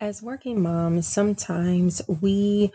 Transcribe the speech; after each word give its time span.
As 0.00 0.22
working 0.22 0.60
moms, 0.60 1.08
sometimes 1.08 2.02
we 2.20 2.70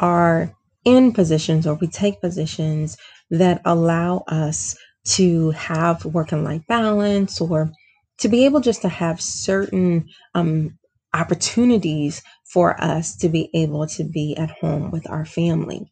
are 0.00 0.52
in 0.84 1.12
positions 1.12 1.68
or 1.68 1.74
we 1.74 1.86
take 1.86 2.20
positions 2.20 2.96
that 3.30 3.62
allow 3.64 4.24
us 4.26 4.76
to 5.04 5.52
have 5.52 6.04
work 6.04 6.32
and 6.32 6.42
life 6.42 6.62
balance 6.66 7.40
or 7.40 7.70
to 8.18 8.28
be 8.28 8.44
able 8.44 8.58
just 8.58 8.82
to 8.82 8.88
have 8.88 9.20
certain 9.20 10.08
um, 10.34 10.76
opportunities 11.14 12.22
for 12.44 12.78
us 12.82 13.14
to 13.18 13.28
be 13.28 13.50
able 13.54 13.86
to 13.86 14.02
be 14.02 14.36
at 14.36 14.50
home 14.50 14.90
with 14.90 15.08
our 15.08 15.24
family. 15.24 15.88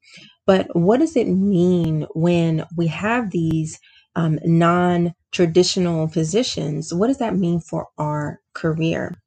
But 0.46 0.74
what 0.74 0.98
does 0.98 1.16
it 1.16 1.28
mean 1.28 2.06
when 2.14 2.66
we 2.76 2.88
have 2.88 3.30
these 3.30 3.78
um, 4.16 4.40
non 4.44 5.14
traditional 5.30 6.08
positions? 6.08 6.92
What 6.92 7.06
does 7.06 7.18
that 7.18 7.36
mean 7.36 7.60
for 7.60 7.86
our 7.98 8.40
career? 8.52 9.21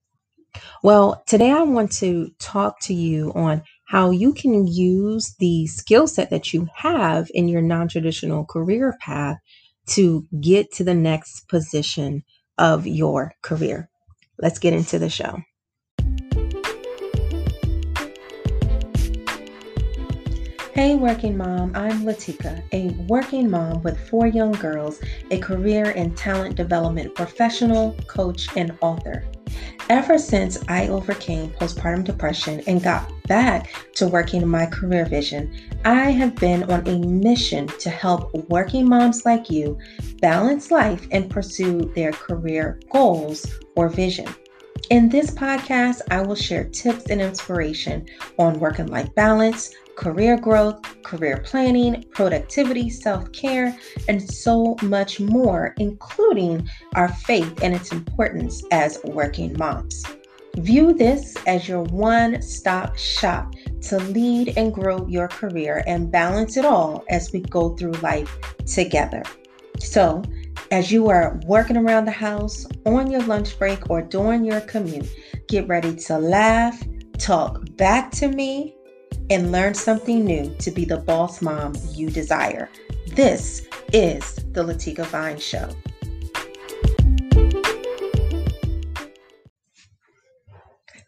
Well, 0.83 1.23
today 1.25 1.51
I 1.51 1.63
want 1.63 1.91
to 1.93 2.31
talk 2.39 2.79
to 2.81 2.93
you 2.93 3.31
on 3.33 3.63
how 3.85 4.11
you 4.11 4.33
can 4.33 4.67
use 4.67 5.35
the 5.39 5.67
skill 5.67 6.07
set 6.07 6.29
that 6.29 6.53
you 6.53 6.67
have 6.75 7.27
in 7.33 7.47
your 7.47 7.61
non 7.61 7.87
traditional 7.87 8.45
career 8.45 8.95
path 8.99 9.37
to 9.87 10.27
get 10.41 10.71
to 10.73 10.83
the 10.83 10.95
next 10.95 11.47
position 11.47 12.23
of 12.57 12.87
your 12.87 13.33
career. 13.41 13.89
Let's 14.39 14.59
get 14.59 14.73
into 14.73 14.99
the 14.99 15.09
show. 15.09 15.39
Hey, 20.75 20.95
working 20.97 21.37
mom, 21.37 21.71
I'm 21.73 22.01
Latika, 22.01 22.61
a 22.73 22.89
working 23.05 23.49
mom 23.49 23.81
with 23.83 23.97
four 24.09 24.27
young 24.27 24.51
girls, 24.51 24.99
a 25.31 25.39
career 25.39 25.93
and 25.95 26.17
talent 26.17 26.55
development 26.55 27.15
professional, 27.15 27.93
coach, 28.07 28.49
and 28.57 28.77
author. 28.81 29.23
Ever 29.89 30.17
since 30.17 30.61
I 30.67 30.89
overcame 30.89 31.51
postpartum 31.51 32.03
depression 32.03 32.61
and 32.67 32.83
got 32.83 33.09
back 33.23 33.71
to 33.93 34.09
working 34.09 34.45
my 34.45 34.65
career 34.65 35.05
vision, 35.05 35.57
I 35.85 36.11
have 36.11 36.35
been 36.35 36.69
on 36.69 36.85
a 36.89 36.99
mission 36.99 37.67
to 37.67 37.89
help 37.89 38.33
working 38.49 38.89
moms 38.89 39.25
like 39.25 39.49
you 39.49 39.79
balance 40.19 40.71
life 40.71 41.07
and 41.11 41.29
pursue 41.29 41.89
their 41.95 42.11
career 42.11 42.81
goals 42.91 43.47
or 43.77 43.87
vision. 43.87 44.27
In 44.89 45.07
this 45.07 45.31
podcast, 45.31 46.01
I 46.11 46.21
will 46.21 46.35
share 46.35 46.65
tips 46.65 47.05
and 47.09 47.21
inspiration 47.21 48.05
on 48.37 48.59
work 48.59 48.79
and 48.79 48.89
life 48.89 49.15
balance, 49.15 49.73
career 49.95 50.37
growth, 50.37 50.81
career 51.03 51.41
planning, 51.45 52.03
productivity, 52.11 52.89
self 52.89 53.31
care, 53.31 53.77
and 54.07 54.21
so 54.21 54.75
much 54.83 55.19
more, 55.19 55.73
including 55.77 56.67
our 56.95 57.09
faith 57.09 57.61
and 57.63 57.73
its 57.73 57.91
importance 57.91 58.63
as 58.71 58.99
working 59.05 59.55
moms. 59.57 60.03
View 60.57 60.93
this 60.93 61.35
as 61.47 61.67
your 61.67 61.83
one 61.83 62.41
stop 62.41 62.97
shop 62.97 63.53
to 63.81 63.97
lead 63.99 64.57
and 64.57 64.73
grow 64.73 65.05
your 65.07 65.27
career 65.27 65.83
and 65.85 66.11
balance 66.11 66.55
it 66.55 66.63
all 66.63 67.03
as 67.09 67.31
we 67.33 67.41
go 67.41 67.75
through 67.75 67.91
life 67.93 68.37
together. 68.65 69.23
So, 69.79 70.23
as 70.71 70.91
you 70.91 71.09
are 71.09 71.39
working 71.45 71.77
around 71.77 72.05
the 72.05 72.11
house, 72.11 72.65
on 72.85 73.11
your 73.11 73.21
lunch 73.23 73.59
break, 73.59 73.89
or 73.89 74.01
during 74.01 74.45
your 74.45 74.61
commute, 74.61 75.09
get 75.47 75.67
ready 75.67 75.93
to 75.95 76.17
laugh, 76.17 76.81
talk 77.17 77.59
back 77.75 78.11
to 78.11 78.29
me, 78.29 78.74
and 79.29 79.51
learn 79.51 79.73
something 79.73 80.23
new 80.23 80.53
to 80.59 80.71
be 80.71 80.85
the 80.85 80.97
boss 80.97 81.41
mom 81.41 81.73
you 81.91 82.09
desire. 82.09 82.69
This 83.07 83.67
is 83.91 84.35
the 84.51 84.63
Latika 84.63 85.05
Vines 85.05 85.43
Show. 85.43 85.69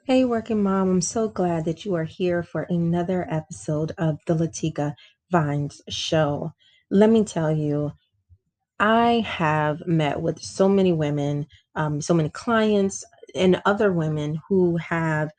Hey, 0.06 0.24
working 0.24 0.64
mom, 0.64 0.90
I'm 0.90 1.02
so 1.02 1.28
glad 1.28 1.66
that 1.66 1.84
you 1.84 1.94
are 1.96 2.06
here 2.06 2.42
for 2.42 2.64
another 2.70 3.28
episode 3.30 3.92
of 3.98 4.18
the 4.26 4.36
Latika 4.36 4.94
Vines 5.31 5.81
Show. 5.90 6.54
Let 6.90 7.09
me 7.09 7.25
tell 7.25 7.52
you, 7.52 7.91
I 8.80 9.25
have 9.28 9.86
met 9.86 10.22
with 10.22 10.40
so 10.40 10.70
many 10.70 10.94
women, 10.94 11.46
um, 11.75 12.00
so 12.00 12.14
many 12.14 12.30
clients, 12.30 13.03
and 13.36 13.62
other 13.66 13.91
women 13.91 14.40
who 14.47 14.78
have 14.78 15.30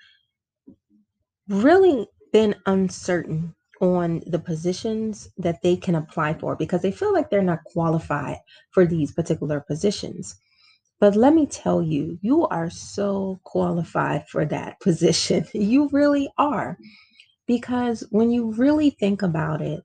really 1.49 2.07
been 2.33 2.55
uncertain 2.67 3.55
on 3.81 4.23
the 4.27 4.39
positions 4.39 5.31
that 5.39 5.63
they 5.63 5.77
can 5.77 5.95
apply 5.95 6.35
for 6.35 6.57
because 6.57 6.83
they 6.83 6.91
feel 6.91 7.13
like 7.13 7.31
they're 7.31 7.43
not 7.43 7.65
qualified 7.65 8.39
for 8.71 8.85
these 8.87 9.13
particular 9.13 9.61
positions. 9.61 10.37
But 11.01 11.15
let 11.15 11.33
me 11.33 11.47
tell 11.47 11.81
you, 11.83 12.19
you 12.23 12.47
are 12.49 12.71
so 12.71 13.39
qualified 13.45 14.29
for 14.29 14.45
that 14.47 14.81
position. 14.81 15.47
You 15.53 15.89
really 15.93 16.29
are. 16.39 16.79
Because 17.47 18.05
when 18.11 18.31
you 18.31 18.53
really 18.53 18.91
think 18.91 19.23
about 19.23 19.63
it, 19.63 19.85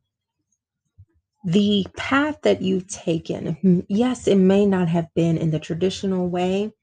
the 1.45 1.85
path 1.97 2.37
that 2.43 2.61
you've 2.61 2.87
taken, 2.87 3.53
hmm, 3.55 3.79
yes, 3.87 4.27
it 4.27 4.37
may 4.37 4.65
not 4.65 4.87
have 4.87 5.13
been 5.13 5.37
in 5.37 5.51
the 5.51 5.59
traditional 5.59 6.29
way, 6.29 6.73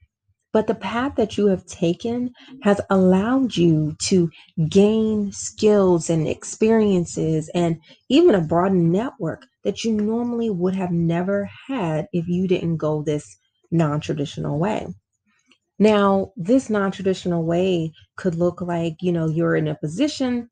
but 0.53 0.67
the 0.67 0.75
path 0.75 1.15
that 1.17 1.39
you 1.39 1.47
have 1.47 1.65
taken 1.67 2.33
has 2.63 2.81
allowed 2.91 3.57
you 3.57 3.95
to 4.01 4.31
gain 4.69 5.31
skills 5.33 6.11
and 6.11 6.27
experiences 6.27 7.49
and 7.55 7.81
even 8.09 8.35
a 8.35 8.41
broadened 8.41 8.91
network 8.91 9.47
that 9.65 9.85
you 9.85 9.93
normally 9.93 10.51
would 10.51 10.75
have 10.75 10.91
never 10.91 11.49
had 11.69 12.09
if 12.13 12.27
you 12.27 12.49
didn't 12.49 12.79
go 12.79 13.03
this 13.03 13.37
non 13.71 14.01
traditional 14.01 14.59
way. 14.59 14.87
Now, 15.79 16.33
this 16.37 16.69
non 16.69 16.91
traditional 16.91 17.45
way 17.45 17.93
could 18.17 18.35
look 18.35 18.61
like, 18.61 18.97
you 19.01 19.13
know, 19.13 19.29
you're 19.29 19.57
in 19.57 19.69
a 19.69 19.75
position 19.75 20.51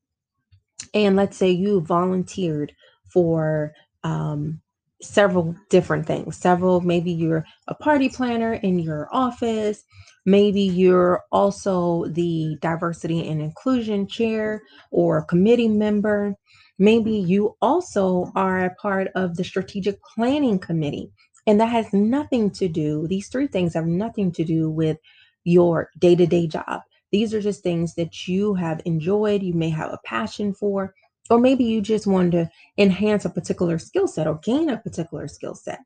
and 0.95 1.17
let's 1.17 1.37
say 1.37 1.51
you 1.51 1.81
volunteered 1.81 2.73
for 3.13 3.73
um, 4.05 4.61
several 5.01 5.55
different 5.71 6.07
things. 6.07 6.37
Several, 6.37 6.81
maybe 6.81 7.13
you're 7.13 7.45
a 7.69 7.75
party 7.75 8.09
planner 8.09 8.55
in 8.55 8.79
your 8.79 9.09
office. 9.13 9.85
Maybe 10.27 10.63
you're 10.63 11.25
also 11.33 12.07
the 12.07 12.57
diversity 12.61 13.29
and 13.29 13.41
inclusion 13.41 14.07
chair 14.07 14.63
or 14.91 15.25
committee 15.25 15.69
member. 15.69 16.35
Maybe 16.79 17.13
you 17.13 17.57
also 17.63 18.31
are 18.35 18.65
a 18.65 18.75
part 18.75 19.09
of 19.15 19.37
the 19.37 19.45
strategic 19.45 19.99
planning 20.15 20.59
committee. 20.59 21.11
And 21.47 21.61
that 21.61 21.71
has 21.71 21.93
nothing 21.95 22.51
to 22.53 22.69
do, 22.69 23.07
these 23.07 23.29
three 23.29 23.47
things 23.47 23.75
have 23.75 23.87
nothing 23.87 24.33
to 24.33 24.45
do 24.45 24.69
with 24.69 24.99
your 25.45 25.91
day 25.99 26.15
to 26.15 26.27
day 26.27 26.47
job. 26.47 26.83
These 27.11 27.33
are 27.33 27.41
just 27.41 27.63
things 27.63 27.95
that 27.95 28.29
you 28.29 28.55
have 28.55 28.83
enjoyed, 28.85 29.43
you 29.43 29.55
may 29.55 29.71
have 29.71 29.91
a 29.91 30.01
passion 30.05 30.53
for, 30.53 30.95
or 31.31 31.39
maybe 31.39 31.65
you 31.65 31.81
just 31.81 32.07
want 32.07 32.33
to 32.33 32.51
enhance 32.77 33.25
a 33.25 33.31
particular 33.31 33.79
skill 33.79 34.09
set 34.09 34.27
or 34.27 34.39
gain 34.43 34.71
a 34.71 34.79
particular 34.79 35.29
skill 35.29 35.55
set. 35.55 35.81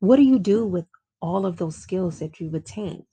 What 0.00 0.16
do 0.16 0.22
you 0.22 0.38
do 0.38 0.66
with 0.66 0.86
all 1.20 1.46
of 1.46 1.56
those 1.56 1.76
skills 1.76 2.18
that 2.18 2.38
you've 2.38 2.54
attained? 2.54 3.04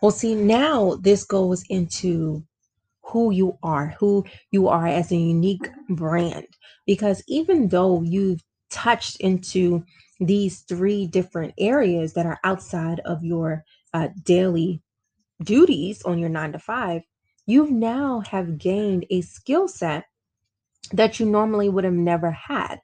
Well, 0.00 0.12
see, 0.12 0.34
now 0.34 0.96
this 1.00 1.24
goes 1.24 1.64
into 1.68 2.44
who 3.02 3.30
you 3.30 3.58
are, 3.62 3.94
who 3.98 4.24
you 4.50 4.68
are 4.68 4.86
as 4.86 5.10
a 5.10 5.16
unique 5.16 5.68
brand. 5.88 6.46
Because 6.86 7.22
even 7.26 7.68
though 7.68 8.02
you've 8.02 8.42
touched 8.70 9.16
into 9.20 9.84
these 10.20 10.60
three 10.60 11.06
different 11.06 11.54
areas 11.58 12.12
that 12.12 12.26
are 12.26 12.38
outside 12.44 13.00
of 13.00 13.24
your 13.24 13.64
uh, 13.94 14.08
daily 14.24 14.82
duties 15.42 16.02
on 16.02 16.18
your 16.18 16.28
nine 16.28 16.52
to 16.52 16.58
five, 16.58 17.02
you 17.46 17.70
now 17.70 18.20
have 18.20 18.58
gained 18.58 19.06
a 19.10 19.22
skill 19.22 19.66
set 19.68 20.04
that 20.92 21.20
you 21.20 21.26
normally 21.26 21.68
would 21.68 21.84
have 21.84 21.92
never 21.94 22.30
had. 22.30 22.80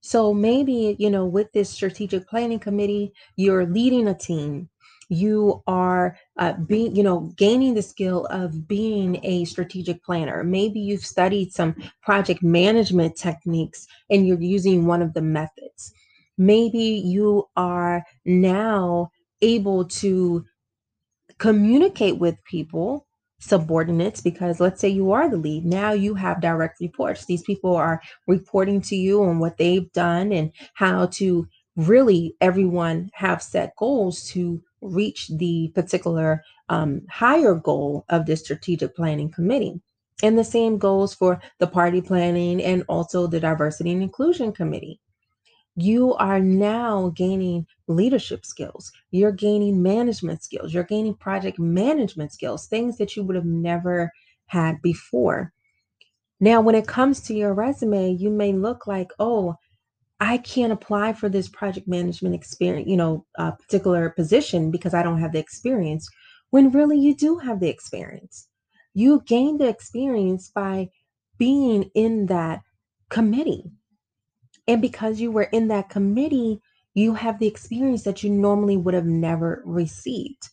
So 0.00 0.32
maybe, 0.32 0.96
you 0.98 1.10
know, 1.10 1.26
with 1.26 1.52
this 1.52 1.70
strategic 1.70 2.28
planning 2.28 2.58
committee, 2.60 3.12
you're 3.36 3.66
leading 3.66 4.08
a 4.08 4.14
team. 4.14 4.68
You 5.08 5.62
are 5.66 6.16
uh, 6.36 6.54
being, 6.54 6.96
you 6.96 7.02
know, 7.02 7.32
gaining 7.36 7.74
the 7.74 7.82
skill 7.82 8.26
of 8.26 8.66
being 8.68 9.20
a 9.24 9.44
strategic 9.44 10.04
planner. 10.04 10.42
Maybe 10.44 10.80
you've 10.80 11.04
studied 11.06 11.52
some 11.52 11.76
project 12.02 12.42
management 12.42 13.16
techniques 13.16 13.86
and 14.10 14.26
you're 14.26 14.40
using 14.40 14.86
one 14.86 15.02
of 15.02 15.14
the 15.14 15.22
methods. 15.22 15.92
Maybe 16.38 16.82
you 17.04 17.48
are 17.56 18.04
now 18.24 19.10
able 19.42 19.84
to 19.86 20.44
communicate 21.38 22.18
with 22.18 22.42
people 22.44 23.05
subordinates 23.38 24.20
because 24.20 24.60
let's 24.60 24.80
say 24.80 24.88
you 24.88 25.12
are 25.12 25.28
the 25.28 25.36
lead 25.36 25.64
now 25.64 25.92
you 25.92 26.14
have 26.14 26.40
direct 26.40 26.80
reports. 26.80 27.26
These 27.26 27.42
people 27.42 27.76
are 27.76 28.00
reporting 28.26 28.80
to 28.82 28.96
you 28.96 29.22
on 29.22 29.38
what 29.38 29.58
they've 29.58 29.92
done 29.92 30.32
and 30.32 30.50
how 30.74 31.06
to 31.06 31.46
really 31.76 32.34
everyone 32.40 33.10
have 33.12 33.42
set 33.42 33.76
goals 33.76 34.24
to 34.30 34.62
reach 34.80 35.28
the 35.28 35.70
particular 35.74 36.42
um, 36.68 37.02
higher 37.10 37.54
goal 37.54 38.04
of 38.08 38.26
the 38.26 38.36
strategic 38.36 38.96
planning 38.96 39.30
committee. 39.30 39.80
And 40.22 40.38
the 40.38 40.44
same 40.44 40.78
goes 40.78 41.12
for 41.12 41.40
the 41.58 41.66
party 41.66 42.00
planning 42.00 42.62
and 42.62 42.84
also 42.88 43.26
the 43.26 43.40
diversity 43.40 43.92
and 43.92 44.02
inclusion 44.02 44.52
committee. 44.52 45.00
You 45.76 46.14
are 46.14 46.40
now 46.40 47.12
gaining 47.14 47.66
leadership 47.88 48.44
skills, 48.44 48.92
you're 49.10 49.32
gaining 49.32 49.82
management 49.82 50.42
skills, 50.42 50.74
you're 50.74 50.84
gaining 50.84 51.14
project 51.14 51.58
management 51.58 52.32
skills, 52.32 52.66
things 52.66 52.98
that 52.98 53.16
you 53.16 53.22
would 53.22 53.36
have 53.36 53.44
never 53.44 54.12
had 54.46 54.80
before. 54.82 55.52
Now, 56.40 56.60
when 56.60 56.74
it 56.74 56.86
comes 56.86 57.20
to 57.22 57.34
your 57.34 57.54
resume, 57.54 58.12
you 58.12 58.30
may 58.30 58.52
look 58.52 58.86
like, 58.86 59.10
oh, 59.18 59.56
I 60.20 60.38
can't 60.38 60.72
apply 60.72 61.12
for 61.12 61.28
this 61.28 61.48
project 61.48 61.86
management 61.88 62.34
experience, 62.34 62.88
you 62.88 62.96
know, 62.96 63.24
a 63.36 63.52
particular 63.52 64.10
position 64.10 64.70
because 64.70 64.94
I 64.94 65.02
don't 65.02 65.20
have 65.20 65.32
the 65.32 65.38
experience, 65.38 66.08
when 66.50 66.70
really 66.70 66.98
you 66.98 67.14
do 67.14 67.38
have 67.38 67.60
the 67.60 67.68
experience. 67.68 68.48
You 68.94 69.22
gain 69.26 69.58
the 69.58 69.68
experience 69.68 70.50
by 70.54 70.88
being 71.38 71.90
in 71.94 72.26
that 72.26 72.62
committee. 73.10 73.70
And 74.66 74.80
because 74.80 75.20
you 75.20 75.30
were 75.30 75.44
in 75.44 75.68
that 75.68 75.90
committee, 75.90 76.60
you 76.96 77.12
have 77.12 77.38
the 77.38 77.46
experience 77.46 78.04
that 78.04 78.22
you 78.22 78.30
normally 78.30 78.78
would 78.78 78.94
have 78.94 79.04
never 79.04 79.62
received. 79.66 80.48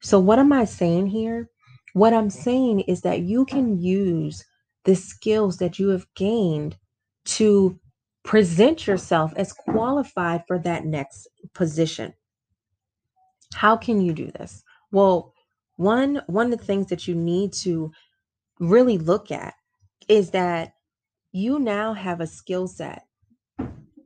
So, 0.00 0.18
what 0.18 0.38
am 0.38 0.50
I 0.50 0.64
saying 0.64 1.08
here? 1.08 1.50
What 1.92 2.14
I'm 2.14 2.30
saying 2.30 2.80
is 2.80 3.02
that 3.02 3.20
you 3.20 3.44
can 3.44 3.78
use 3.78 4.42
the 4.84 4.96
skills 4.96 5.58
that 5.58 5.78
you 5.78 5.90
have 5.90 6.06
gained 6.16 6.78
to 7.24 7.78
present 8.24 8.86
yourself 8.86 9.34
as 9.36 9.52
qualified 9.52 10.44
for 10.48 10.58
that 10.60 10.86
next 10.86 11.28
position. 11.52 12.14
How 13.54 13.76
can 13.76 14.00
you 14.00 14.14
do 14.14 14.30
this? 14.30 14.64
Well, 14.92 15.34
one 15.76 16.22
one 16.26 16.50
of 16.50 16.58
the 16.58 16.64
things 16.64 16.86
that 16.86 17.06
you 17.06 17.14
need 17.14 17.52
to 17.64 17.92
really 18.60 18.96
look 18.96 19.30
at 19.30 19.52
is 20.08 20.30
that 20.30 20.72
you 21.32 21.58
now 21.58 21.92
have 21.92 22.22
a 22.22 22.26
skill 22.26 22.66
set 22.66 23.06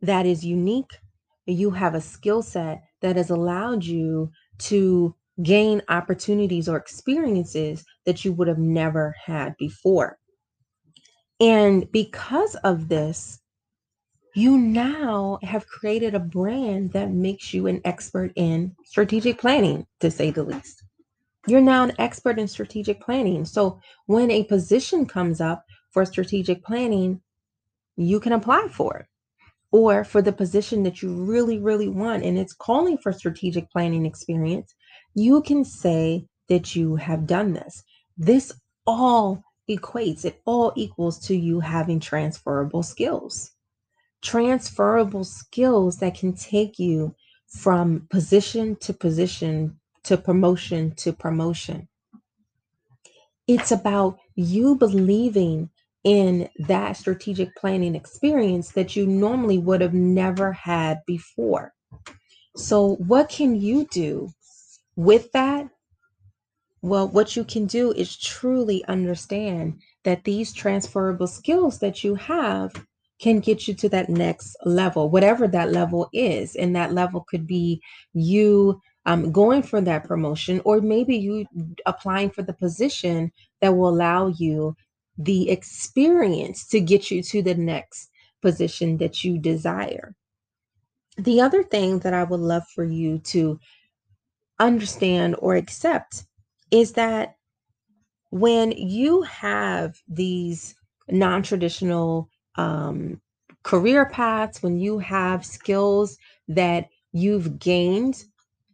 that 0.02 0.26
is 0.26 0.44
unique. 0.44 0.98
You 1.46 1.70
have 1.70 1.94
a 1.94 2.00
skill 2.00 2.42
set 2.42 2.82
that 3.00 3.16
has 3.16 3.30
allowed 3.30 3.84
you 3.84 4.30
to 4.58 5.14
gain 5.42 5.82
opportunities 5.88 6.68
or 6.68 6.76
experiences 6.76 7.84
that 8.04 8.24
you 8.24 8.32
would 8.32 8.48
have 8.48 8.58
never 8.58 9.14
had 9.24 9.56
before. 9.56 10.18
And 11.40 11.90
because 11.92 12.54
of 12.56 12.88
this, 12.88 13.40
you 14.34 14.58
now 14.58 15.38
have 15.42 15.66
created 15.66 16.14
a 16.14 16.20
brand 16.20 16.92
that 16.92 17.10
makes 17.10 17.54
you 17.54 17.66
an 17.66 17.80
expert 17.84 18.32
in 18.36 18.74
strategic 18.84 19.38
planning, 19.38 19.86
to 20.00 20.10
say 20.10 20.30
the 20.30 20.42
least. 20.42 20.84
You're 21.46 21.60
now 21.60 21.84
an 21.84 21.92
expert 21.98 22.38
in 22.38 22.48
strategic 22.48 23.00
planning. 23.00 23.44
So 23.44 23.80
when 24.06 24.30
a 24.30 24.44
position 24.44 25.06
comes 25.06 25.40
up 25.40 25.64
for 25.90 26.04
strategic 26.04 26.64
planning, 26.64 27.20
you 27.96 28.20
can 28.20 28.32
apply 28.32 28.68
for 28.70 28.96
it. 28.98 29.06
Or 29.76 30.04
for 30.04 30.22
the 30.22 30.32
position 30.32 30.84
that 30.84 31.02
you 31.02 31.12
really, 31.12 31.58
really 31.58 31.90
want, 31.90 32.24
and 32.24 32.38
it's 32.38 32.54
calling 32.54 32.96
for 32.96 33.12
strategic 33.12 33.70
planning 33.70 34.06
experience, 34.06 34.74
you 35.14 35.42
can 35.42 35.66
say 35.66 36.24
that 36.48 36.74
you 36.74 36.96
have 36.96 37.26
done 37.26 37.52
this. 37.52 37.82
This 38.16 38.54
all 38.86 39.44
equates, 39.68 40.24
it 40.24 40.40
all 40.46 40.72
equals 40.76 41.18
to 41.26 41.36
you 41.36 41.60
having 41.60 42.00
transferable 42.00 42.82
skills. 42.82 43.50
Transferable 44.22 45.24
skills 45.24 45.98
that 45.98 46.14
can 46.14 46.32
take 46.32 46.78
you 46.78 47.14
from 47.46 48.06
position 48.08 48.76
to 48.76 48.94
position 48.94 49.78
to 50.04 50.16
promotion 50.16 50.94
to 50.94 51.12
promotion. 51.12 51.86
It's 53.46 53.72
about 53.72 54.20
you 54.36 54.74
believing 54.76 55.68
in 56.06 56.48
that 56.56 56.96
strategic 56.96 57.52
planning 57.56 57.96
experience 57.96 58.70
that 58.70 58.94
you 58.94 59.04
normally 59.04 59.58
would 59.58 59.80
have 59.80 59.92
never 59.92 60.52
had 60.52 61.00
before. 61.04 61.74
So, 62.54 62.94
what 62.94 63.28
can 63.28 63.60
you 63.60 63.88
do 63.90 64.30
with 64.94 65.32
that? 65.32 65.68
Well, 66.80 67.08
what 67.08 67.34
you 67.34 67.42
can 67.42 67.66
do 67.66 67.90
is 67.90 68.16
truly 68.16 68.84
understand 68.84 69.80
that 70.04 70.22
these 70.22 70.52
transferable 70.52 71.26
skills 71.26 71.80
that 71.80 72.04
you 72.04 72.14
have 72.14 72.86
can 73.20 73.40
get 73.40 73.66
you 73.66 73.74
to 73.74 73.88
that 73.88 74.08
next 74.08 74.56
level, 74.64 75.10
whatever 75.10 75.48
that 75.48 75.72
level 75.72 76.08
is. 76.12 76.54
And 76.54 76.76
that 76.76 76.92
level 76.94 77.26
could 77.28 77.48
be 77.48 77.82
you 78.14 78.80
um, 79.06 79.32
going 79.32 79.64
for 79.64 79.80
that 79.80 80.04
promotion, 80.04 80.60
or 80.64 80.80
maybe 80.80 81.16
you 81.16 81.46
applying 81.84 82.30
for 82.30 82.42
the 82.42 82.52
position 82.52 83.32
that 83.60 83.74
will 83.76 83.88
allow 83.88 84.28
you 84.28 84.76
the 85.18 85.50
experience 85.50 86.66
to 86.68 86.80
get 86.80 87.10
you 87.10 87.22
to 87.22 87.42
the 87.42 87.54
next 87.54 88.10
position 88.42 88.98
that 88.98 89.24
you 89.24 89.38
desire. 89.38 90.14
The 91.16 91.40
other 91.40 91.62
thing 91.62 92.00
that 92.00 92.12
I 92.12 92.24
would 92.24 92.40
love 92.40 92.64
for 92.74 92.84
you 92.84 93.18
to 93.30 93.58
understand 94.58 95.36
or 95.38 95.56
accept 95.56 96.24
is 96.70 96.92
that 96.92 97.36
when 98.30 98.72
you 98.72 99.22
have 99.22 99.96
these 100.08 100.74
non 101.08 101.42
traditional 101.42 102.28
um, 102.56 103.20
career 103.62 104.06
paths, 104.06 104.62
when 104.62 104.78
you 104.78 104.98
have 104.98 105.46
skills 105.46 106.18
that 106.48 106.88
you've 107.12 107.58
gained 107.58 108.24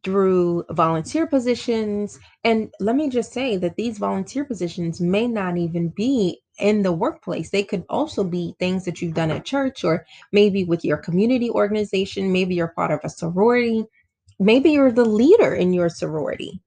through 0.05 0.65
volunteer 0.71 1.27
positions. 1.27 2.19
And 2.45 2.73
let 2.81 2.97
me 2.97 3.09
just 3.09 3.33
say 3.33 3.57
that 3.59 3.77
these 3.77 3.99
volunteer 3.99 4.45
positions 4.45 5.01
may 5.01 5.27
not 5.27 5.57
even 5.57 5.89
be 5.91 6.41
in 6.59 6.83
the 6.83 6.93
workplace. 6.93 7.51
They 7.51 7.63
could 7.63 7.85
also 7.89 8.25
be 8.25 8.55
things 8.59 8.85
that 8.85 9.01
you've 9.01 9.15
done 9.15 9.31
at 9.31 9.45
church 9.45 9.85
or 9.85 10.05
maybe 10.33 10.65
with 10.65 10.85
your 10.85 10.97
community 10.97 11.51
organization. 11.51 12.33
Maybe 12.33 12.55
you're 12.55 12.69
part 12.69 12.91
of 12.91 13.01
a 13.05 13.09
sorority. 13.09 13.85
Maybe 14.39 14.73
you're 14.73 14.93
the 14.93 15.05
leader 15.05 15.55
in 15.55 15.73
your 15.73 15.89
sorority. 15.89 16.61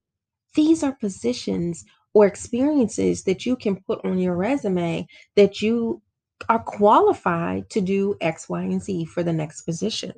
These 0.55 0.83
are 0.83 0.93
positions 0.93 1.83
or 2.13 2.25
experiences 2.25 3.23
that 3.25 3.45
you 3.45 3.57
can 3.57 3.75
put 3.75 4.03
on 4.05 4.17
your 4.17 4.35
resume 4.35 5.05
that 5.35 5.61
you 5.61 6.01
are 6.47 6.59
qualified 6.59 7.69
to 7.69 7.81
do 7.81 8.15
X, 8.21 8.47
Y, 8.47 8.61
and 8.61 8.81
Z 8.81 9.05
for 9.05 9.23
the 9.23 9.33
next 9.33 9.63
position. 9.63 10.13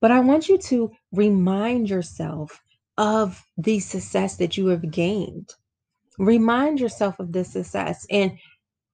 But 0.00 0.10
I 0.10 0.20
want 0.20 0.48
you 0.48 0.58
to 0.58 0.90
remind 1.12 1.88
yourself 1.88 2.60
of 2.98 3.42
the 3.56 3.80
success 3.80 4.36
that 4.36 4.56
you 4.56 4.66
have 4.66 4.90
gained. 4.90 5.54
Remind 6.18 6.80
yourself 6.80 7.18
of 7.18 7.32
this 7.32 7.52
success. 7.52 8.06
And 8.10 8.38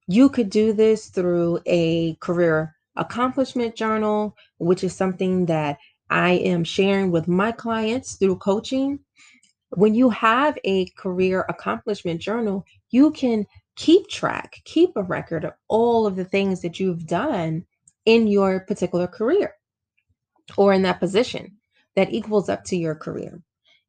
you 0.07 0.29
could 0.29 0.49
do 0.49 0.71
this 0.71 1.09
through 1.09 1.59
a 1.65 2.15
career 2.15 2.75
accomplishment 2.95 3.75
journal, 3.75 4.35
which 4.59 4.83
is 4.83 4.95
something 4.95 5.45
that 5.47 5.77
I 6.09 6.31
am 6.31 6.63
sharing 6.63 7.11
with 7.11 7.27
my 7.27 7.51
clients 7.51 8.15
through 8.15 8.37
coaching. 8.37 8.99
When 9.71 9.93
you 9.93 10.09
have 10.09 10.57
a 10.63 10.85
career 10.91 11.45
accomplishment 11.49 12.21
journal, 12.21 12.65
you 12.91 13.11
can 13.11 13.45
keep 13.75 14.07
track, 14.07 14.61
keep 14.63 14.91
a 14.95 15.03
record 15.03 15.43
of 15.43 15.53
all 15.67 16.07
of 16.07 16.15
the 16.15 16.25
things 16.25 16.61
that 16.61 16.79
you've 16.79 17.05
done 17.05 17.65
in 18.05 18.27
your 18.27 18.61
particular 18.61 19.07
career 19.07 19.56
or 20.55 20.73
in 20.73 20.83
that 20.83 20.99
position 20.99 21.57
that 21.95 22.13
equals 22.13 22.47
up 22.47 22.63
to 22.65 22.77
your 22.77 22.95
career. 22.95 23.41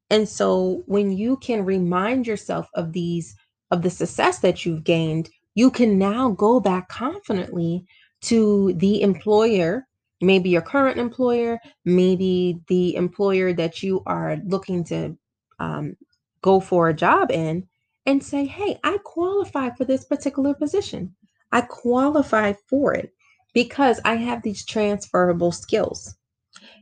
And 0.09 0.27
so 0.27 0.83
when 0.87 1.11
you 1.11 1.37
can 1.37 1.63
remind 1.63 2.25
yourself 2.25 2.67
of 2.73 2.93
these, 2.93 3.35
of 3.71 3.83
the 3.83 3.89
success 3.89 4.39
that 4.39 4.65
you've 4.65 4.83
gained, 4.83 5.29
you 5.55 5.69
can 5.69 5.97
now 5.97 6.31
go 6.31 6.59
back 6.59 6.89
confidently 6.89 7.85
to 8.21 8.73
the 8.73 9.01
employer, 9.01 9.85
maybe 10.21 10.49
your 10.49 10.61
current 10.61 10.99
employer, 10.99 11.59
maybe 11.85 12.59
the 12.67 12.95
employer 12.95 13.53
that 13.53 13.83
you 13.83 14.01
are 14.05 14.37
looking 14.45 14.83
to 14.85 15.17
um, 15.59 15.95
go 16.41 16.59
for 16.59 16.89
a 16.89 16.93
job 16.93 17.31
in, 17.31 17.67
and 18.05 18.23
say, 18.23 18.45
hey, 18.45 18.79
I 18.83 18.97
qualify 19.03 19.69
for 19.71 19.85
this 19.85 20.05
particular 20.05 20.53
position. 20.53 21.15
I 21.51 21.61
qualify 21.61 22.53
for 22.67 22.93
it 22.93 23.13
because 23.53 23.99
I 24.05 24.15
have 24.15 24.41
these 24.41 24.65
transferable 24.65 25.51
skills. 25.51 26.15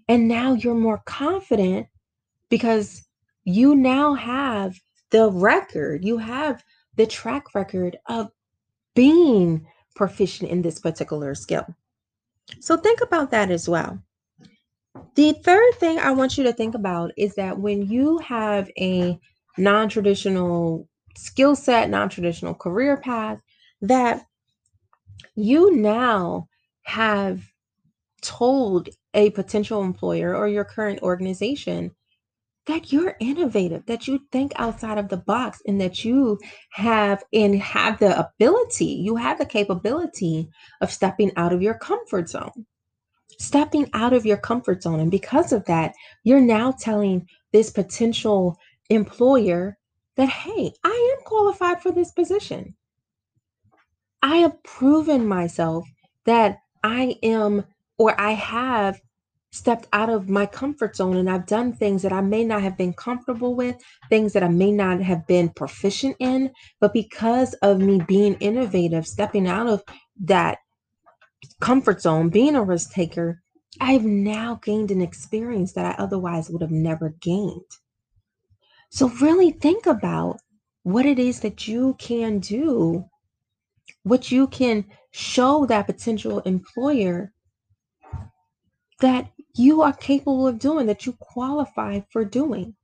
And 0.08 0.28
now 0.28 0.54
you're 0.54 0.76
more 0.76 1.02
confident 1.06 1.88
because 2.50 3.04
you 3.44 3.76
now 3.76 4.14
have 4.14 4.80
the 5.12 5.30
record, 5.30 6.04
you 6.04 6.18
have 6.18 6.64
the 6.96 7.06
track 7.06 7.54
record 7.54 7.98
of 8.08 8.32
being 8.96 9.68
proficient 9.96 10.50
in 10.50 10.62
this 10.62 10.80
particular 10.80 11.36
skill. 11.36 11.66
So 12.60 12.78
think 12.78 13.02
about 13.02 13.32
that 13.32 13.52
as 13.52 13.68
well. 13.68 14.02
The 15.16 15.34
third 15.34 15.74
thing 15.76 16.00
I 16.00 16.12
want 16.12 16.38
you 16.38 16.44
to 16.46 16.54
think 16.54 16.76
about 16.76 17.12
is 17.18 17.36
that 17.36 17.60
when 17.60 17.88
you 17.88 18.18
have 18.20 18.70
a 18.80 19.20
non 19.58 19.90
traditional 19.90 20.88
skill 21.16 21.56
set, 21.56 21.90
non 21.90 22.10
traditional 22.10 22.54
career 22.54 22.98
path, 22.98 23.40
that 23.82 24.26
you 25.36 25.76
now 25.76 26.48
have 26.84 27.42
told 28.22 28.90
a 29.18 29.32
potential 29.32 29.84
employer 29.84 30.34
or 30.36 30.48
your 30.48 30.64
current 30.64 31.02
organization 31.02 31.92
that 32.68 32.92
you're 32.92 33.16
innovative, 33.20 33.86
that 33.86 34.08
you 34.08 34.20
think 34.32 34.52
outside 34.58 34.98
of 34.98 35.10
the 35.10 35.18
box, 35.18 35.62
and 35.66 35.80
that 35.80 36.04
you 36.06 36.38
have 36.72 37.24
and 37.34 37.62
have 37.62 37.98
the 38.00 38.20
ability, 38.20 38.86
you 38.86 39.16
have 39.16 39.38
the 39.40 39.46
capability 39.46 40.50
of 40.82 40.92
stepping 40.92 41.32
out 41.38 41.54
of 41.54 41.62
your 41.62 41.74
comfort 41.76 42.30
zone. 42.30 42.66
stepping 43.40 43.90
out 43.94 44.14
of 44.14 44.26
your 44.26 44.38
comfort 44.38 44.82
zone. 44.82 45.00
And 45.00 45.12
because 45.12 45.52
of 45.52 45.66
that, 45.66 45.94
you're 46.24 46.42
now 46.42 46.72
telling 46.72 47.28
this 47.52 47.70
potential 47.70 48.58
employer 48.90 49.78
that, 50.16 50.30
hey, 50.30 50.72
I 50.84 51.16
am 51.18 51.24
qualified 51.24 51.82
for 51.82 51.92
this 51.92 52.12
position. 52.12 52.76
I 54.22 54.38
have 54.38 54.62
proven 54.64 55.28
myself 55.28 55.88
that 56.26 56.58
I 56.84 57.18
am 57.24 57.66
or 57.98 58.20
I 58.20 58.32
have 58.32 59.00
stepped 59.58 59.88
out 59.94 60.10
of 60.10 60.30
my 60.30 60.46
comfort 60.46 60.96
zone 60.96 61.18
and 61.18 61.30
I've 61.30 61.48
done 61.48 61.74
things 61.74 62.02
that 62.04 62.14
I 62.14 62.22
may 62.22 62.44
not 62.44 62.62
have 62.62 62.78
been 62.78 62.94
comfortable 62.94 63.56
with, 63.56 63.76
things 64.10 64.34
that 64.34 64.44
I 64.44 64.48
may 64.48 64.72
not 64.72 65.02
have 65.02 65.26
been 65.28 65.50
proficient 65.50 66.16
in, 66.20 66.52
but 66.80 66.94
because 66.94 67.54
of 67.56 67.80
me 67.80 68.00
being 68.08 68.36
innovative, 68.36 69.08
stepping 69.08 69.48
out 69.48 69.68
of 69.68 69.84
that 70.22 70.60
comfort 71.60 72.02
zone, 72.02 72.30
being 72.30 72.56
a 72.56 72.64
risk 72.64 72.92
taker, 72.92 73.42
I've 73.80 74.06
now 74.06 74.60
gained 74.64 74.92
an 74.92 75.02
experience 75.02 75.74
that 75.74 75.86
I 75.86 76.04
otherwise 76.04 76.50
would 76.50 76.62
have 76.62 76.72
never 76.72 77.10
gained. 77.22 77.62
So, 78.90 79.10
really 79.10 79.52
think 79.52 79.86
about 79.86 80.40
what 80.84 81.06
it 81.06 81.20
is 81.20 81.42
that 81.42 81.68
you 81.68 81.96
can 82.00 82.40
do, 82.40 83.06
what 84.04 84.32
you 84.32 84.48
can 84.48 84.86
show 85.12 85.66
that 85.66 85.86
potential 85.86 86.40
employer 86.40 87.34
that 89.00 89.32
you 89.58 89.82
are 89.82 89.94
capable 89.94 90.48
of 90.48 90.60
doing, 90.60 90.88
that 90.88 91.06
you 91.06 91.14
qualify 91.14 92.02
for 92.12 92.26
doing, 92.26 92.76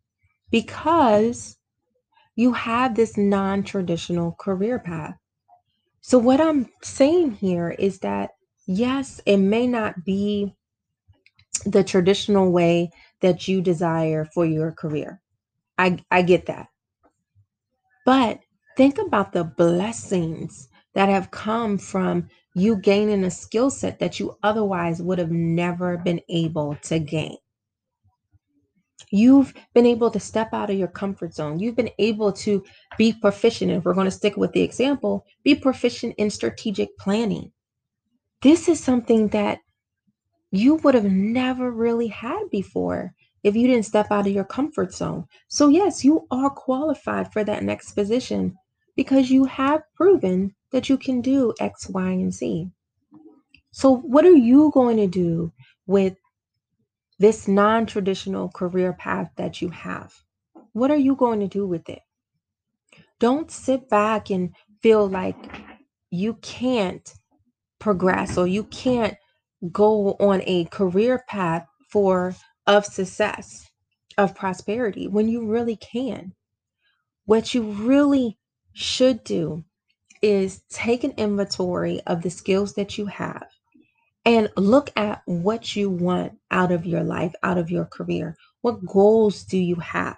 because 0.52 1.58
you 2.36 2.54
have 2.54 2.96
this 2.96 3.18
non 3.18 3.64
traditional 3.64 4.34
career 4.34 4.80
path. 4.80 5.16
So, 6.02 6.18
what 6.18 6.42
I'm 6.42 6.70
saying 6.82 7.32
here 7.34 7.72
is 7.72 8.00
that 8.00 8.32
yes, 8.66 9.22
it 9.26 9.38
may 9.38 9.68
not 9.68 10.04
be 10.06 10.56
the 11.66 11.84
traditional 11.84 12.52
way 12.52 12.92
that 13.22 13.48
you 13.48 13.62
desire 13.62 14.26
for 14.34 14.46
your 14.46 14.72
career. 14.72 15.22
I, 15.78 16.00
I 16.12 16.22
get 16.22 16.48
that. 16.48 16.68
But 18.06 18.40
think 18.76 18.98
about 18.98 19.32
the 19.32 19.44
blessings 19.44 20.68
that 20.94 21.10
have 21.10 21.32
come 21.32 21.78
from 21.78 22.30
you 22.54 22.76
gaining 22.76 23.24
a 23.24 23.32
skill 23.32 23.70
set 23.70 24.00
that 24.00 24.20
you 24.20 24.38
otherwise 24.44 25.02
would 25.02 25.18
have 25.18 25.32
never 25.32 25.98
been 25.98 26.22
able 26.30 26.76
to 26.84 27.00
gain. 27.00 27.38
You've 29.12 29.54
been 29.74 29.86
able 29.86 30.10
to 30.12 30.20
step 30.20 30.54
out 30.54 30.70
of 30.70 30.78
your 30.78 30.88
comfort 30.88 31.34
zone. 31.34 31.60
You've 31.60 31.76
been 31.76 31.92
able 32.00 32.34
to 32.34 32.64
be 32.98 33.14
proficient. 33.14 33.72
If 33.72 33.86
we're 33.86 33.94
going 33.94 34.06
to 34.06 34.12
stick 34.12 34.38
with 34.38 34.54
the 34.54 34.62
example, 34.62 35.26
be 35.44 35.56
proficient 35.56 36.16
in 36.18 36.30
strategic 36.30 36.98
planning. 36.98 37.52
This 38.42 38.68
is 38.68 38.84
something 38.84 39.28
that 39.30 39.60
you 40.52 40.76
would 40.76 40.96
have 40.96 41.06
never 41.06 41.72
really 41.72 42.08
had 42.08 42.50
before 42.52 43.14
if 43.44 43.56
you 43.56 43.68
didn't 43.68 43.86
step 43.86 44.08
out 44.12 44.28
of 44.28 44.34
your 44.34 44.46
comfort 44.46 44.94
zone. 44.94 45.26
So, 45.48 45.68
yes, 45.68 46.04
you 46.04 46.28
are 46.32 46.50
qualified 46.50 47.32
for 47.32 47.44
that 47.44 47.64
next 47.64 47.94
position 47.94 48.56
because 48.96 49.30
you 49.30 49.46
have 49.46 49.82
proven 49.96 50.56
that 50.72 50.90
you 50.90 50.98
can 50.98 51.22
do 51.22 51.54
X, 51.60 51.90
Y, 51.90 52.10
and 52.10 52.34
Z. 52.34 52.70
So, 53.72 53.96
what 53.96 54.26
are 54.26 54.32
you 54.32 54.72
going 54.74 54.98
to 54.98 55.08
do 55.08 55.52
with 55.88 56.16
this 57.20 57.48
non 57.48 57.86
traditional 57.86 58.50
career 58.50 58.94
path 58.94 59.32
that 59.38 59.62
you 59.62 59.70
have? 59.70 60.14
What 60.74 60.92
are 60.92 60.98
you 60.98 61.16
going 61.16 61.40
to 61.40 61.48
do 61.48 61.68
with 61.68 61.90
it? 61.90 62.02
Don't 63.20 63.50
sit 63.52 63.90
back 63.90 64.30
and 64.30 64.54
feel 64.82 65.08
like 65.08 65.36
you 66.10 66.36
can't 66.36 67.14
progress 67.80 68.38
or 68.38 68.48
you 68.48 68.64
can't 68.66 69.16
go 69.72 70.14
on 70.20 70.42
a 70.46 70.66
career 70.66 71.24
path 71.28 71.66
for 71.90 72.36
of 72.68 72.86
success, 72.86 73.70
of 74.18 74.36
prosperity 74.36 75.08
when 75.08 75.28
you 75.28 75.48
really 75.48 75.76
can. 75.76 76.34
What 77.26 77.54
you 77.54 77.64
really 77.64 78.38
should 78.74 79.24
do 79.24 79.64
is 80.22 80.62
take 80.70 81.04
an 81.04 81.14
inventory 81.18 82.02
of 82.08 82.22
the 82.22 82.30
skills 82.30 82.74
that 82.74 82.98
you 82.98 83.06
have 83.06 83.48
and 84.26 84.50
look 84.56 84.90
at 84.96 85.22
what 85.26 85.76
you 85.76 85.90
want 85.90 86.34
out 86.50 86.72
of 86.72 86.86
your 86.86 87.04
life, 87.04 87.34
out 87.44 87.58
of 87.58 87.70
your 87.70 87.86
career. 87.86 88.38
What 88.62 88.86
goals 88.86 89.44
do 89.44 89.58
you 89.58 89.76
have? 89.76 90.18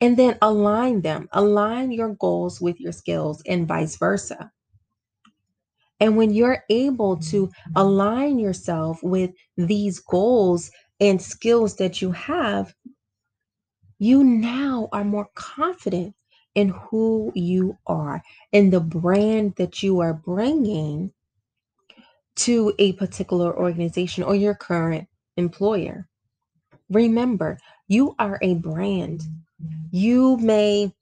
And 0.00 0.16
then 0.16 0.36
align 0.42 1.00
them, 1.02 1.28
align 1.32 1.92
your 1.92 2.14
goals 2.14 2.60
with 2.60 2.80
your 2.80 2.92
skills, 2.92 3.42
and 3.46 3.66
vice 3.66 3.96
versa. 3.96 4.50
And 6.00 6.16
when 6.16 6.34
you're 6.34 6.64
able 6.68 7.16
to 7.16 7.50
align 7.74 8.38
yourself 8.38 9.02
with 9.02 9.30
these 9.56 10.00
goals 10.00 10.70
and 11.00 11.22
skills 11.22 11.76
that 11.76 12.02
you 12.02 12.10
have, 12.12 12.74
you 13.98 14.22
now 14.22 14.88
are 14.92 15.04
more 15.04 15.28
confident 15.34 16.14
in 16.56 16.70
who 16.70 17.30
you 17.34 17.78
are 17.86 18.22
in 18.50 18.70
the 18.70 18.80
brand 18.80 19.54
that 19.56 19.82
you 19.82 20.00
are 20.00 20.14
bringing 20.14 21.12
to 22.34 22.72
a 22.78 22.94
particular 22.94 23.56
organization 23.56 24.24
or 24.24 24.34
your 24.34 24.54
current 24.54 25.06
employer. 25.36 26.08
Remember, 26.88 27.58
you 27.88 28.14
are 28.18 28.38
a 28.42 28.54
brand. 28.54 29.22
You 29.90 30.38
may 30.38 30.92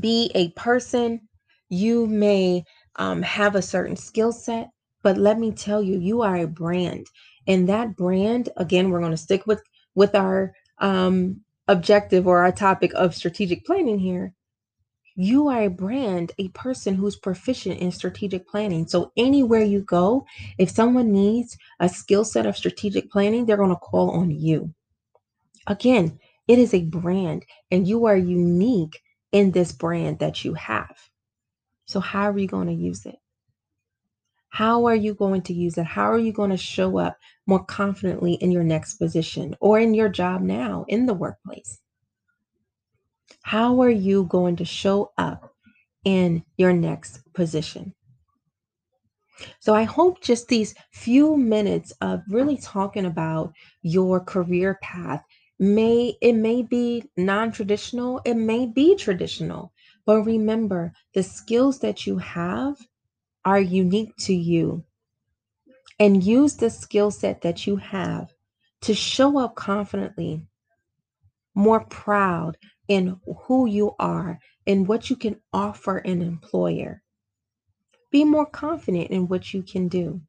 be 0.00 0.30
a 0.34 0.50
person, 0.52 1.20
you 1.68 2.06
may 2.06 2.64
um, 2.96 3.20
have 3.22 3.54
a 3.54 3.62
certain 3.62 3.96
skill 3.96 4.32
set, 4.32 4.70
but 5.02 5.18
let 5.18 5.38
me 5.38 5.52
tell 5.52 5.82
you, 5.82 5.98
you 5.98 6.22
are 6.22 6.36
a 6.36 6.46
brand. 6.46 7.06
And 7.46 7.68
that 7.68 7.96
brand, 7.96 8.48
again, 8.56 8.90
we're 8.90 9.00
going 9.00 9.10
to 9.10 9.16
stick 9.16 9.46
with 9.46 9.62
with 9.94 10.14
our 10.14 10.54
um, 10.78 11.42
objective 11.68 12.26
or 12.26 12.38
our 12.42 12.52
topic 12.52 12.92
of 12.94 13.14
strategic 13.14 13.66
planning 13.66 13.98
here. 13.98 14.32
You 15.14 15.48
are 15.48 15.62
a 15.62 15.70
brand, 15.70 16.32
a 16.38 16.48
person 16.48 16.94
who's 16.94 17.16
proficient 17.16 17.80
in 17.80 17.92
strategic 17.92 18.48
planning. 18.48 18.86
So 18.86 19.12
anywhere 19.16 19.62
you 19.62 19.80
go, 19.80 20.24
if 20.58 20.70
someone 20.70 21.12
needs 21.12 21.56
a 21.80 21.88
skill 21.88 22.24
set 22.24 22.46
of 22.46 22.56
strategic 22.56 23.10
planning, 23.10 23.44
they're 23.44 23.56
going 23.58 23.70
to 23.70 23.76
call 23.76 24.10
on 24.10 24.30
you. 24.30 24.72
Again, 25.66 26.18
it 26.48 26.58
is 26.58 26.74
a 26.74 26.84
brand, 26.84 27.44
and 27.70 27.86
you 27.86 28.06
are 28.06 28.16
unique 28.16 29.00
in 29.32 29.52
this 29.52 29.72
brand 29.72 30.18
that 30.18 30.44
you 30.44 30.54
have. 30.54 30.96
So, 31.86 32.00
how 32.00 32.30
are 32.30 32.38
you 32.38 32.48
going 32.48 32.68
to 32.68 32.74
use 32.74 33.06
it? 33.06 33.16
How 34.48 34.86
are 34.86 34.94
you 34.94 35.14
going 35.14 35.42
to 35.42 35.54
use 35.54 35.78
it? 35.78 35.86
How 35.86 36.10
are 36.10 36.18
you 36.18 36.32
going 36.32 36.50
to 36.50 36.56
show 36.56 36.98
up 36.98 37.16
more 37.46 37.64
confidently 37.64 38.34
in 38.34 38.50
your 38.50 38.64
next 38.64 38.96
position 38.96 39.56
or 39.60 39.78
in 39.78 39.94
your 39.94 40.08
job 40.08 40.42
now 40.42 40.84
in 40.88 41.06
the 41.06 41.14
workplace? 41.14 41.78
How 43.42 43.80
are 43.82 43.90
you 43.90 44.24
going 44.24 44.56
to 44.56 44.64
show 44.64 45.12
up 45.18 45.54
in 46.04 46.44
your 46.56 46.72
next 46.72 47.20
position? 47.34 47.94
So, 49.60 49.74
I 49.74 49.82
hope 49.84 50.20
just 50.20 50.48
these 50.48 50.74
few 50.92 51.36
minutes 51.36 51.92
of 52.00 52.22
really 52.28 52.56
talking 52.56 53.06
about 53.06 53.52
your 53.82 54.20
career 54.20 54.78
path 54.82 55.24
may 55.58 56.16
it 56.20 56.34
may 56.34 56.62
be 56.62 57.04
non-traditional, 57.16 58.20
it 58.24 58.34
may 58.34 58.66
be 58.66 58.96
traditional, 58.96 59.72
but 60.04 60.22
remember, 60.22 60.92
the 61.14 61.22
skills 61.22 61.78
that 61.80 62.06
you 62.06 62.18
have 62.18 62.76
are 63.44 63.60
unique 63.60 64.16
to 64.18 64.34
you. 64.34 64.84
And 65.98 66.22
use 66.24 66.56
the 66.56 66.70
skill 66.70 67.10
set 67.10 67.42
that 67.42 67.66
you 67.66 67.76
have 67.76 68.32
to 68.82 68.94
show 68.94 69.38
up 69.38 69.54
confidently, 69.54 70.44
more 71.54 71.84
proud 71.84 72.56
in 72.88 73.20
who 73.46 73.66
you 73.66 73.94
are 73.98 74.38
and 74.66 74.86
what 74.86 75.10
you 75.10 75.16
can 75.16 75.40
offer 75.52 75.98
an 75.98 76.22
employer. 76.22 77.02
Be 78.10 78.24
more 78.24 78.46
confident 78.46 79.10
in 79.10 79.28
what 79.28 79.54
you 79.54 79.62
can 79.62 79.88
do. 79.88 80.20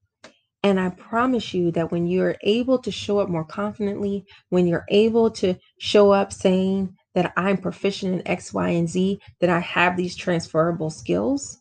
And 0.64 0.80
I 0.80 0.90
promise 0.90 1.54
you 1.54 1.72
that 1.72 1.92
when 1.92 2.08
you're 2.08 2.38
able 2.42 2.80
to 2.80 2.92
show 2.92 3.20
up 3.20 3.28
more 3.28 3.44
confidently, 3.44 4.26
when 4.50 4.66
you're 4.66 4.86
able 4.90 5.30
to 5.32 5.56
show 5.78 6.12
up 6.12 6.32
saying 6.32 6.96
that 7.16 7.34
I'm 7.36 7.58
proficient 7.58 8.14
in 8.14 8.28
X, 8.28 8.54
Y, 8.54 8.70
and 8.70 8.90
Z, 8.90 9.20
that 9.42 9.50
I 9.50 9.60
have 9.60 9.98
these 9.98 10.16
transferable 10.16 10.90
skills, 10.90 11.60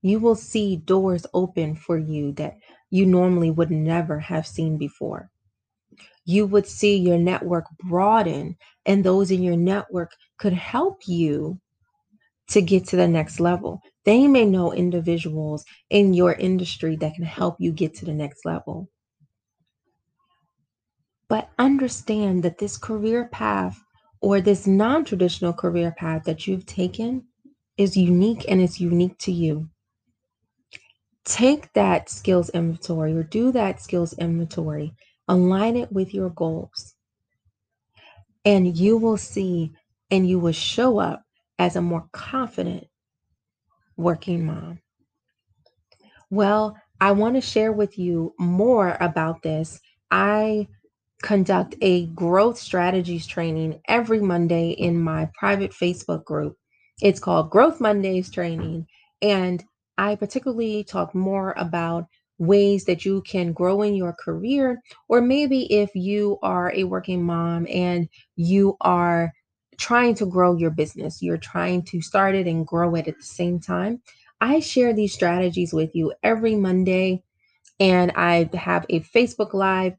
you 0.00 0.18
will 0.18 0.34
see 0.34 0.76
doors 0.76 1.26
open 1.34 1.76
for 1.76 1.98
you 1.98 2.32
that 2.32 2.56
you 2.88 3.04
normally 3.04 3.50
would 3.50 3.70
never 3.70 4.18
have 4.18 4.46
seen 4.46 4.78
before. 4.78 5.30
You 6.24 6.46
would 6.46 6.66
see 6.66 6.96
your 6.96 7.18
network 7.18 7.66
broaden, 7.84 8.56
and 8.86 9.04
those 9.04 9.30
in 9.30 9.42
your 9.42 9.56
network 9.56 10.12
could 10.38 10.52
help 10.54 11.06
you 11.06 11.60
to 12.48 12.62
get 12.62 12.86
to 12.88 12.96
the 12.96 13.08
next 13.08 13.40
level. 13.40 13.80
They 14.04 14.26
may 14.28 14.44
know 14.46 14.72
individuals 14.72 15.64
in 15.90 16.14
your 16.14 16.32
industry 16.34 16.96
that 16.96 17.14
can 17.14 17.24
help 17.24 17.56
you 17.60 17.72
get 17.72 17.94
to 17.96 18.04
the 18.04 18.14
next 18.14 18.44
level. 18.44 18.88
But 21.28 21.48
understand 21.58 22.42
that 22.42 22.58
this 22.58 22.76
career 22.76 23.24
path 23.26 23.82
or 24.20 24.42
this 24.42 24.66
non 24.66 25.04
traditional 25.06 25.54
career 25.54 25.92
path 25.96 26.24
that 26.24 26.46
you've 26.46 26.66
taken 26.66 27.26
is 27.78 27.96
unique 27.96 28.44
and 28.48 28.60
it's 28.60 28.80
unique 28.80 29.16
to 29.20 29.32
you. 29.32 29.70
take 31.24 31.72
that 31.74 32.08
skills 32.10 32.50
inventory 32.50 33.14
or 33.16 33.22
do 33.22 33.52
that 33.52 33.80
skills 33.80 34.12
inventory, 34.18 34.94
align 35.30 35.76
it 35.76 35.90
with 35.92 36.12
your 36.12 36.30
goals, 36.30 36.94
and 38.44 38.76
you 38.76 38.98
will 38.98 39.16
see 39.16 39.72
and 40.10 40.28
you 40.28 40.38
will 40.38 40.52
show 40.52 40.98
up 40.98 41.24
as 41.58 41.76
a 41.76 41.80
more 41.80 42.08
confident 42.12 42.86
working 43.96 44.44
mom. 44.44 44.80
Well, 46.30 46.76
I 47.00 47.12
want 47.12 47.36
to 47.36 47.40
share 47.40 47.72
with 47.72 47.98
you 47.98 48.34
more 48.38 48.96
about 49.00 49.42
this. 49.42 49.80
I 50.10 50.66
conduct 51.22 51.76
a 51.80 52.06
growth 52.06 52.58
strategies 52.58 53.26
training 53.26 53.80
every 53.86 54.20
Monday 54.20 54.70
in 54.70 55.00
my 55.00 55.30
private 55.38 55.70
Facebook 55.70 56.24
group. 56.24 56.56
It's 57.00 57.20
called 57.20 57.50
Growth 57.50 57.80
Mondays 57.80 58.30
Training. 58.30 58.86
And 59.22 59.62
I 59.96 60.16
particularly 60.16 60.82
talk 60.82 61.14
more 61.14 61.54
about 61.56 62.06
ways 62.40 62.86
that 62.86 63.04
you 63.04 63.22
can 63.22 63.52
grow 63.52 63.82
in 63.82 63.94
your 63.94 64.14
career, 64.14 64.80
or 65.08 65.20
maybe 65.20 65.72
if 65.72 65.90
you 65.94 66.38
are 66.42 66.72
a 66.74 66.84
working 66.84 67.22
mom 67.22 67.66
and 67.70 68.08
you 68.34 68.76
are 68.80 69.32
trying 69.76 70.14
to 70.14 70.26
grow 70.26 70.56
your 70.56 70.70
business, 70.70 71.22
you're 71.22 71.36
trying 71.36 71.82
to 71.82 72.00
start 72.00 72.34
it 72.34 72.46
and 72.46 72.66
grow 72.66 72.94
it 72.94 73.06
at 73.06 73.16
the 73.16 73.22
same 73.22 73.60
time. 73.60 74.00
I 74.40 74.60
share 74.60 74.94
these 74.94 75.12
strategies 75.12 75.72
with 75.72 75.94
you 75.94 76.14
every 76.22 76.56
Monday, 76.56 77.22
and 77.78 78.10
I 78.16 78.48
have 78.54 78.86
a 78.88 79.00
Facebook 79.00 79.52
Live 79.52 79.94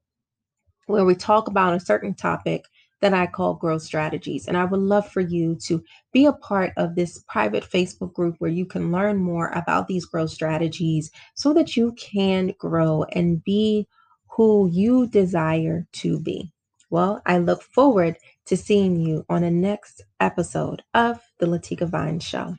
where 0.88 1.05
we 1.05 1.15
talk 1.15 1.48
about 1.48 1.75
a 1.75 1.79
certain 1.79 2.15
topic 2.15 2.65
that 3.01 3.13
I 3.13 3.27
call 3.27 3.55
growth 3.55 3.81
strategies. 3.81 4.48
And 4.48 4.55
I 4.55 4.65
would 4.65 4.79
love 4.79 5.10
for 5.10 5.22
you 5.22 5.55
to 5.65 5.84
be 6.13 6.25
a 6.25 6.34
part 6.34 6.72
of 6.77 6.96
this 6.96 7.24
private 7.27 7.63
Facebook 7.63 8.13
group 8.13 8.36
where 8.39 8.51
you 8.51 8.65
can 8.65 8.91
learn 8.91 9.17
more 9.17 9.50
about 9.50 9.88
these 9.88 10.05
growth 10.05 10.29
strategies 10.29 11.12
so 11.34 11.53
that 11.53 11.75
you 11.75 11.93
can 11.93 12.53
grow 12.58 13.03
and 13.12 13.43
be 13.43 13.88
who 14.27 14.70
you 14.72 15.08
desire 15.08 15.86
to 15.93 16.20
be. 16.20 16.51
Well, 16.89 17.22
I 17.25 17.38
look 17.38 17.62
forward 17.62 18.17
to 18.46 18.58
seeing 18.58 18.98
you 18.98 19.25
on 19.29 19.41
the 19.41 19.51
next 19.51 20.03
episode 20.20 20.84
of 20.93 21.20
The 21.39 21.46
Latika 21.46 21.88
Vines 21.88 22.24
Show. 22.24 22.55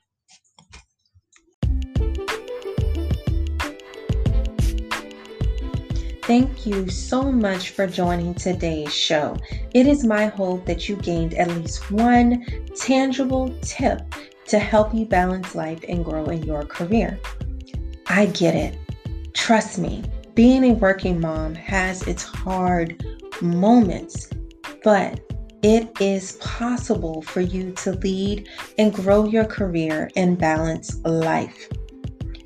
Thank 6.23 6.67
you 6.67 6.89
so 6.89 7.33
much 7.33 7.71
for 7.71 7.89
joining 7.89 8.35
today's 8.35 8.95
show. 8.95 9.37
It 9.75 9.89
is 9.89 10.05
my 10.05 10.27
hope 10.27 10.65
that 10.67 10.89
you 10.89 10.95
gained 10.95 11.35
at 11.35 11.49
least 11.49 11.91
one 11.91 12.47
tangible 12.77 13.53
tip 13.61 14.03
to 14.47 14.61
help 14.61 14.95
you 14.95 15.05
balance 15.05 15.57
life 15.57 15.85
and 15.89 16.05
grow 16.05 16.27
in 16.27 16.45
your 16.45 16.65
career. 16.65 17.19
I 18.07 18.27
get 18.27 18.55
it. 18.55 18.79
Trust 19.35 19.81
me, 19.81 20.05
being 20.37 20.63
a 20.63 20.75
working 20.75 21.21
mom 21.21 21.57
has 21.57 22.07
its 22.07 22.23
hard 22.23 23.05
moments, 23.41 24.31
but 24.85 25.21
it 25.65 25.91
is 26.01 26.33
possible 26.37 27.23
for 27.23 27.41
you 27.41 27.73
to 27.73 27.95
lead 27.95 28.49
and 28.79 28.95
grow 28.95 29.25
your 29.25 29.45
career 29.45 30.09
and 30.15 30.39
balance 30.39 31.01
life. 31.05 31.69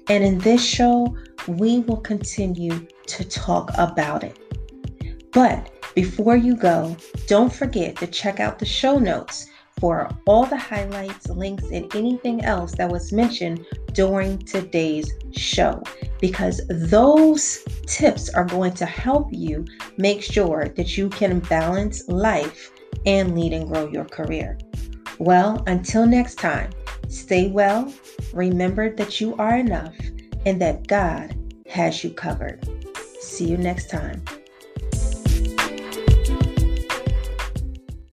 And 0.09 0.25
in 0.25 0.39
this 0.39 0.65
show, 0.65 1.15
we 1.47 1.81
will 1.81 2.01
continue 2.01 2.87
to 3.07 3.25
talk 3.25 3.71
about 3.79 4.25
it. 4.25 4.39
But 5.33 5.71
before 5.95 6.37
you 6.37 6.57
go, 6.57 6.97
don't 7.27 7.53
forget 7.53 7.97
to 7.97 8.07
check 8.07 8.41
out 8.41 8.59
the 8.59 8.67
show 8.67 8.99
notes 8.99 9.49
for 9.79 10.09
all 10.27 10.47
the 10.47 10.57
highlights, 10.57 11.29
links, 11.29 11.65
and 11.71 11.95
anything 11.95 12.45
else 12.45 12.73
that 12.73 12.91
was 12.91 13.13
mentioned 13.13 13.67
during 13.93 14.39
today's 14.39 15.13
show 15.33 15.83
because 16.21 16.61
those 16.69 17.63
tips 17.87 18.31
are 18.31 18.45
going 18.45 18.73
to 18.73 18.87
help 18.87 19.29
you 19.31 19.67
make 19.99 20.23
sure 20.23 20.69
that 20.77 20.97
you 20.97 21.09
can 21.11 21.41
balance 21.41 22.09
life 22.09 22.71
and 23.05 23.35
lead 23.35 23.53
and 23.53 23.69
grow 23.69 23.89
your 23.89 24.07
career. 24.07 24.59
Well, 25.19 25.63
until 25.67 26.07
next 26.07 26.37
time, 26.37 26.71
stay 27.09 27.49
well, 27.49 27.93
remember 28.33 28.95
that 28.97 29.21
you 29.21 29.35
are 29.37 29.57
enough, 29.57 29.95
and 30.47 30.61
that 30.61 30.87
God 30.87 31.35
has 31.69 32.03
you 32.05 32.11
covered. 32.11 32.67
See 33.27 33.49
you 33.49 33.59
next 33.59 33.91
time. 33.91 34.23